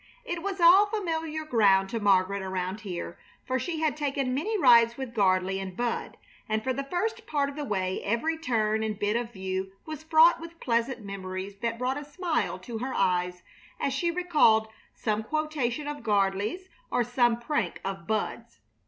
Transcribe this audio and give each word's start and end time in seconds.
It 0.25 0.41
was 0.41 0.59
all 0.59 0.87
familiar 0.87 1.45
ground 1.45 1.89
to 1.89 1.99
Margaret 1.99 2.41
around 2.41 2.79
here, 2.81 3.19
for 3.45 3.59
she 3.59 3.81
had 3.81 3.95
taken 3.95 4.33
many 4.33 4.59
rides 4.59 4.97
with 4.97 5.13
Gardley 5.13 5.59
and 5.59 5.77
Bud, 5.77 6.17
and 6.49 6.63
for 6.63 6.73
the 6.73 6.85
first 6.85 7.27
part 7.27 7.49
of 7.49 7.55
the 7.55 7.63
way 7.63 8.01
every 8.03 8.35
turn 8.35 8.81
and 8.81 8.97
bit 8.97 9.15
of 9.15 9.31
view 9.31 9.73
was 9.85 10.01
fraught 10.01 10.41
with 10.41 10.59
pleasant 10.59 11.05
memories 11.05 11.57
that 11.59 11.77
brought 11.77 12.01
a 12.01 12.03
smile 12.03 12.57
to 12.57 12.79
her 12.79 12.95
eyes 12.95 13.43
as 13.79 13.93
she 13.93 14.09
recalled 14.09 14.69
some 14.95 15.21
quotation 15.21 15.87
of 15.87 16.01
Gardley's 16.01 16.67
or 16.89 17.03
some 17.03 17.39
prank 17.39 17.79
of 17.85 18.07
Bud's. 18.07 18.59